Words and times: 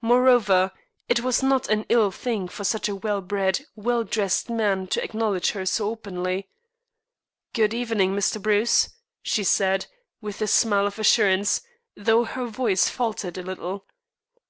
Moreover, 0.00 0.72
it 1.10 1.20
was 1.20 1.42
not 1.42 1.68
an 1.68 1.84
ill 1.90 2.10
thing 2.10 2.48
for 2.48 2.64
such 2.64 2.88
a 2.88 2.96
well 2.96 3.20
bred, 3.20 3.66
well 3.76 4.02
dressed 4.02 4.48
man 4.48 4.86
to 4.86 5.04
acknowledge 5.04 5.50
her 5.50 5.66
so 5.66 5.90
openly. 5.90 6.48
"Good 7.52 7.74
evening, 7.74 8.14
Mr. 8.14 8.40
Bruce," 8.40 8.88
she 9.20 9.44
said, 9.44 9.84
with 10.22 10.40
a 10.40 10.46
smile 10.46 10.86
of 10.86 10.98
assurance, 10.98 11.60
though 11.94 12.24
her 12.24 12.46
voice 12.46 12.88
faltered 12.88 13.36
a 13.36 13.42
little. 13.42 13.84